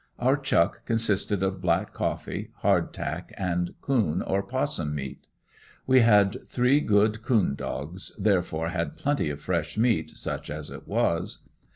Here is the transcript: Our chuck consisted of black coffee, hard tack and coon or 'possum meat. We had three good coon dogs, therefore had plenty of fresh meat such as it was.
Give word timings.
Our 0.17 0.35
chuck 0.35 0.83
consisted 0.87 1.43
of 1.43 1.61
black 1.61 1.93
coffee, 1.93 2.49
hard 2.61 2.91
tack 2.91 3.33
and 3.37 3.75
coon 3.81 4.23
or 4.23 4.41
'possum 4.41 4.95
meat. 4.95 5.27
We 5.85 5.99
had 5.99 6.37
three 6.47 6.79
good 6.79 7.21
coon 7.21 7.53
dogs, 7.53 8.11
therefore 8.17 8.69
had 8.69 8.97
plenty 8.97 9.29
of 9.29 9.39
fresh 9.41 9.77
meat 9.77 10.09
such 10.09 10.49
as 10.49 10.71
it 10.71 10.87
was. 10.87 11.43